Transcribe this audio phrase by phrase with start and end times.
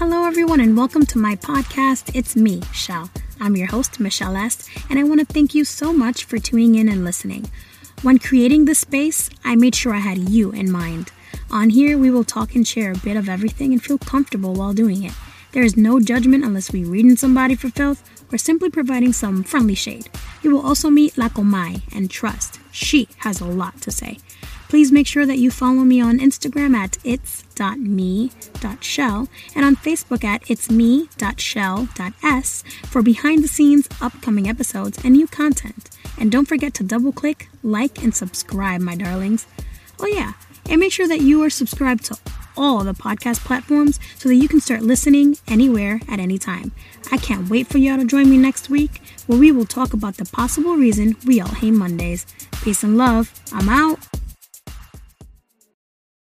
[0.00, 2.10] Hello, everyone, and welcome to my podcast.
[2.14, 3.10] It's me, Shell.
[3.38, 6.76] I'm your host, Michelle S., and I want to thank you so much for tuning
[6.76, 7.50] in and listening.
[8.00, 11.12] When creating this space, I made sure I had you in mind.
[11.50, 14.72] On here, we will talk and share a bit of everything and feel comfortable while
[14.72, 15.12] doing it.
[15.52, 19.74] There is no judgment unless we reading somebody for filth or simply providing some friendly
[19.74, 20.08] shade.
[20.42, 22.58] You will also meet Lakomai and trust.
[22.72, 24.16] She has a lot to say.
[24.70, 27.68] Please make sure that you follow me on Instagram at its.me.shell
[29.56, 31.04] and on Facebook at itsme.shell.s
[32.86, 35.90] for behind the scenes, upcoming episodes, and new content.
[36.20, 39.48] And don't forget to double click, like, and subscribe, my darlings.
[39.98, 40.34] Oh, yeah,
[40.68, 42.16] and make sure that you are subscribed to
[42.56, 46.70] all the podcast platforms so that you can start listening anywhere at any time.
[47.10, 50.16] I can't wait for y'all to join me next week where we will talk about
[50.16, 52.24] the possible reason we all hate Mondays.
[52.62, 53.32] Peace and love.
[53.52, 53.98] I'm out.